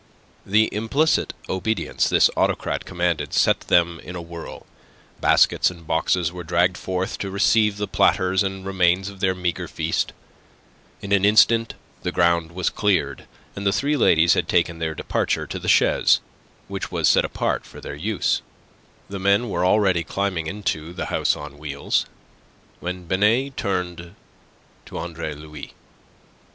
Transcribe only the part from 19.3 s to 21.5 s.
were already climbing into the house